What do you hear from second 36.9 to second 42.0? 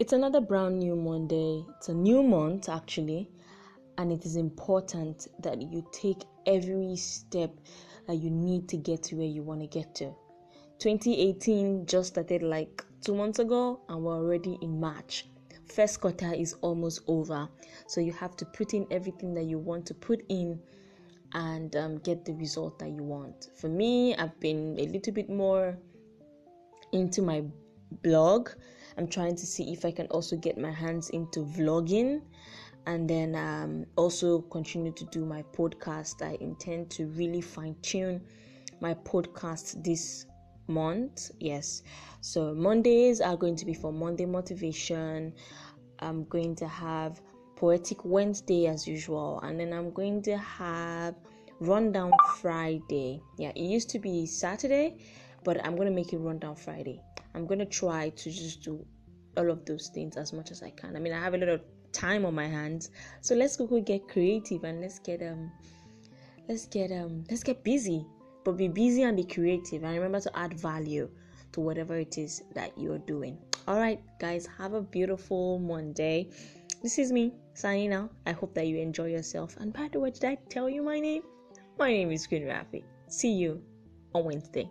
to really fine tune my podcast this month. Yes,